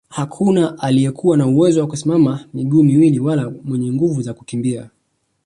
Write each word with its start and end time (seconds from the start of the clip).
Hakuna 0.09 0.79
aliyekuwa 0.79 1.37
na 1.37 1.47
uwezo 1.47 1.81
wa 1.81 1.87
kusimamia 1.87 2.47
miguu 2.53 2.83
miwili 2.83 3.19
wala 3.19 3.49
mwenye 3.63 3.93
nguvu 3.93 4.21
za 4.21 4.33
kukimbia 4.33 4.89